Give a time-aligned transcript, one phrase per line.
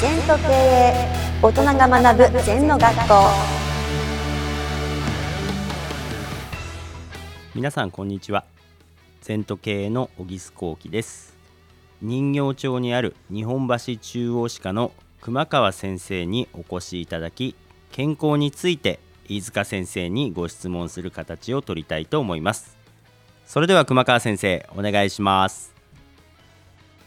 [0.00, 1.08] 全と経営
[1.42, 3.14] 大人が学ぶ全の学校。
[7.54, 8.46] 皆さんこんにちは。
[9.20, 11.36] 全都経営の小木須幸喜です。
[12.00, 17.54] 人形町にある日本橋中央歯科の熊川先生にお越しいただき
[17.92, 22.74] 健康について飯塚先生にご質問する形を取りたいと思います。
[23.44, 25.74] それでは熊川先生お願いします。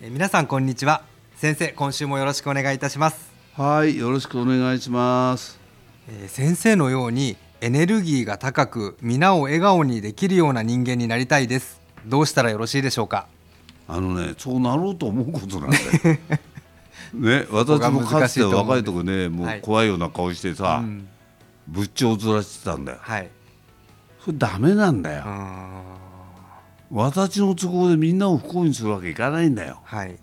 [0.00, 1.02] えー皆さんこんにちは
[1.38, 5.56] 先生今週もよろしくお願いいたします、はい、よろしくお願いします。
[6.08, 13.28] えー先生のようにエネルギーが高く皆を笑顔にできるような人間になりたいですどうしたらよろしいでしょうか？
[13.86, 16.18] あのね、そうなろうと思うことなんだよ。
[17.14, 21.08] ね、私もかつて若い時ね、もう怖いような顔してさ、うん
[21.68, 22.98] 仏頂ずらしてたんだよ。
[23.00, 23.28] はい
[24.24, 25.22] それダメなんだよ。
[25.24, 25.82] あ
[26.90, 29.80] 私の都合でみんなを不幸にするわけいかないんだよ。
[29.86, 30.18] ーはい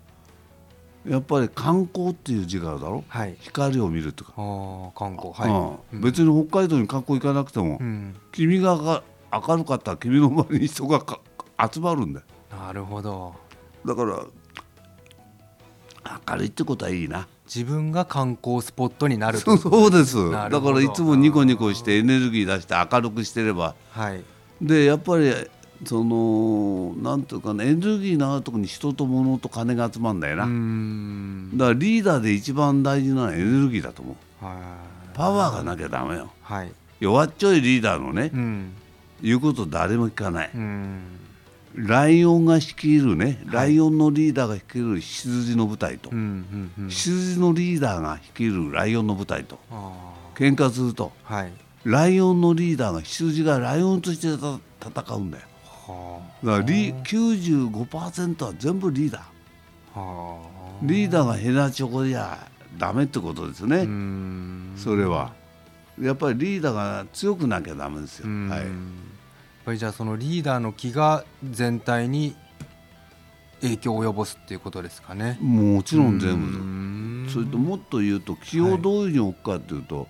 [1.08, 3.04] やっぱり観光っていう字があるだろ？
[3.08, 3.36] はい。
[3.40, 4.32] 光を見るとか。
[4.36, 5.32] あー観光。
[5.32, 6.00] はうん。
[6.00, 11.20] 別に北海道に観光行かなくても、い、うん、君がが明るかったら君の周りに人がか
[11.72, 12.26] 集まるんだよ。
[12.50, 13.34] なるほど。
[13.84, 14.24] だから
[16.28, 17.28] 明るいってことはいいな。
[17.46, 20.30] 自分が観光スポットになるそうそうです。
[20.30, 23.76] だからいつもニコニコしてエネルギー出して明るくしてれば。
[23.90, 24.24] はい。
[24.60, 25.32] でやっぱり
[25.84, 34.44] そのなんていうかねエネルギーのあるところに人と物と金が集まるんだよな、だからリーダーで一番大事なのはエネルギーだと思う。
[34.44, 34.56] はい。
[35.14, 36.30] パワーがなきゃダメよ。
[36.42, 36.72] はい。
[37.00, 38.72] 弱っちょいリーダーのね、うん。
[39.22, 41.00] 言うこと誰も聞かない、うん。
[41.74, 46.18] ライオンが率いるねライオンのリーダーが率いる羊の部隊と、うん
[46.78, 46.88] うんうん。
[46.88, 49.58] 羊のリーダーが率いるライオンの部隊と。
[49.70, 51.12] あ喧嘩すると。
[51.28, 51.52] ーはい。
[51.84, 54.58] ライオンのリーダーが羊がライオンとしてた
[55.02, 55.44] 戦うんだよ。
[55.44, 55.48] は
[55.86, 60.38] だからリ95%は全部リーダー。
[60.82, 62.38] リーダーがヘナチョコじゃ
[62.76, 63.86] ダメってことですね、
[64.76, 65.32] それは。
[65.98, 68.48] やっぱりリーダーが強くなきゃダメですよ、うん。
[68.50, 68.68] はい、やっ
[69.64, 72.36] ぱりじゃあそのリーダーの気が全体に
[73.62, 75.38] 影響を及ぼすっていうことですかね。
[75.40, 80.06] もちろん全部部それともっと言うと気をどういうふうに置くかっていうと、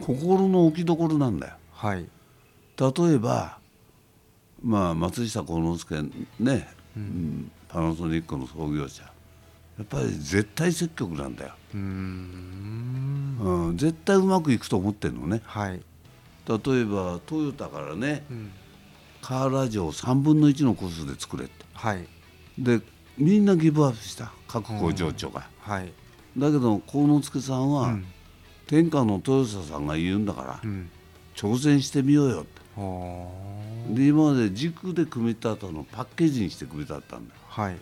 [0.00, 1.54] 心の置きどころなんだよ。
[1.72, 2.08] はい。
[2.78, 3.58] 例えば
[4.62, 6.02] まあ松下幸之助
[6.38, 9.02] ね、うんパナソニックの創業者。
[9.02, 9.10] や
[9.84, 13.38] っぱり絶対積極なんだよ、うーん。
[13.40, 15.40] うん、絶対うまくいくと思ってるのね。
[15.44, 15.80] はい、
[16.46, 18.50] 例えばトヨタからねうん。
[19.22, 21.64] カーラジオを3分の1のコストで作れって。
[21.72, 22.06] はい。
[22.58, 22.80] で
[23.16, 25.92] みんなギブアップした各工場長が、はい。
[26.36, 28.04] だけど幸之助さんは、うん。
[28.66, 30.90] 天下の豊田さんが言うんだから、うん。
[31.34, 32.59] 挑戦してみようよって。
[32.59, 32.59] は
[33.94, 37.34] で今まで軸で組み立てたのをパッケージにして組み立てたんだ。
[37.34, 37.76] よあはい。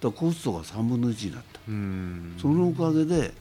[0.00, 1.60] だコストが3分の1になった。
[1.68, 2.36] うーん。
[2.40, 3.32] そのおかげで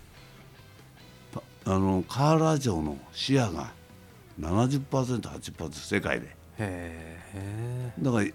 [1.34, 3.72] パあのカーラジオのシェアが
[4.40, 6.28] 70%80% 世界で。
[6.58, 8.26] へえだから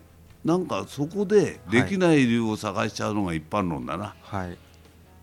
[0.44, 4.56] なんかそこでできない理由を探しちゃうのが一般論だな、はい。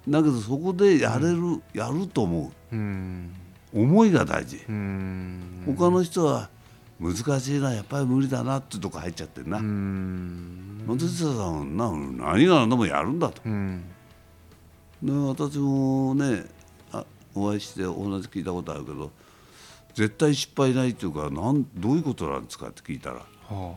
[0.08, 2.76] だけどそこでやれる、やると思う。
[2.76, 3.34] ーん。
[3.74, 5.64] う思いが大事、うーん。
[5.66, 6.50] 他の人は
[7.00, 9.60] 難しいなやっぱり無理だなってとこ入っちゃってるな、
[10.86, 13.42] 松下さんはな何が何でもやるんだと。
[13.46, 13.84] うん。
[15.04, 16.46] で私もね
[16.92, 19.12] あお会いしてお話聞いたことあるけど
[19.94, 23.18] 絶対失敗ないっていうかなんどういうことなんですかって聞いたら
[23.50, 23.76] は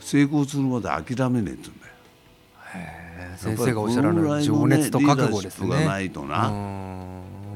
[0.00, 1.92] 成功するまで諦めねえって言うんだよ。
[2.74, 5.68] あへえ先生がおっしゃられる情熱と覚悟ですね。
[5.68, 6.50] がないとな。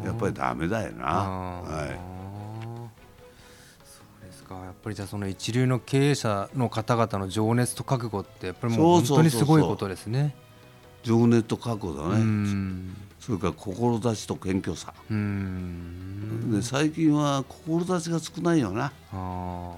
[0.05, 2.14] やっぱりダメだよな、はい、
[4.45, 4.55] か？
[4.57, 10.35] やっぱりじゃあその一流の経営者の方々の情熱と覚悟ってやっぱりもう本当にすごいことですね。
[11.03, 12.97] 情熱と覚悟だうね、ん。
[13.21, 18.93] それから志と謙虚さ、で最近は志が少ないよな。
[19.13, 19.73] あ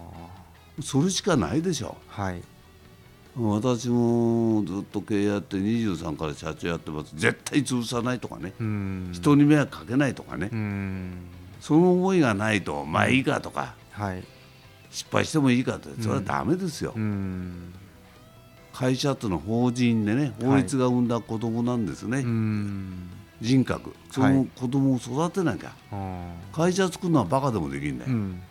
[0.82, 1.96] それしかないでしょ。
[2.10, 2.42] ーはい。
[3.38, 7.12] 私もずっと経営やって23から社長やってます。
[7.14, 9.10] 絶対潰さないとかね、うん。
[9.12, 11.12] 人に迷惑かけないとかね、うん。
[11.60, 14.24] その思いがないとまあいいかとか、はい
[14.96, 17.74] 失敗してもいいかってそれはダメですよ、うん。
[18.72, 23.10] 会社っていうのは法人でね法律が生んだ子供なんですね、うん。
[23.42, 23.94] 人格。
[24.10, 28.42] その子供を育てなきゃ、あ会社作るのはバカでもできるんだよ、ーうん。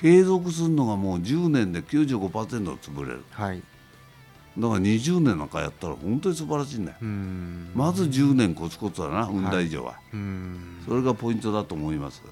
[0.00, 3.24] 継続するのがもう10年で95%潰れる。
[3.32, 3.58] はい。
[3.58, 7.72] だから20年なんかやったら本当に素晴らしいんだよ、うん。
[7.74, 10.82] まず10年コツコツだな産んだ以上は、うん。
[10.88, 12.22] それがポイントだと思います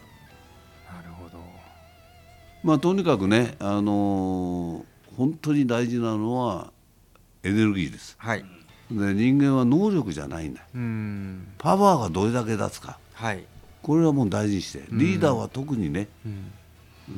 [2.63, 6.73] まあとにかくね、あのー本当に大事なのは
[7.43, 8.17] エネルギーです。
[8.19, 8.45] はい。
[8.91, 10.63] で人間は能力じゃないんだ。
[10.75, 11.49] うん。
[11.59, 12.99] パワーがどれだけ出すか。
[13.13, 13.45] はい、
[13.83, 14.85] これはもう大事にして。
[14.91, 16.09] リーダーは特にね、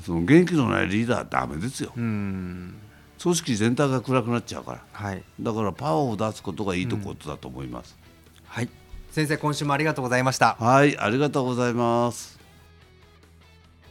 [0.04, 2.74] その元気のないリーダーはダメですよ、うん。
[3.22, 4.82] 組織全体が暗くなっちゃうから。
[4.92, 5.22] はい。
[5.40, 7.96] だからパワーを出すことがいいとことだと思います、
[8.44, 8.68] はい。
[9.12, 10.56] 先生今週もありがとうございました。
[10.58, 12.40] はいありがとうございます。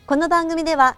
[0.05, 0.97] この番組では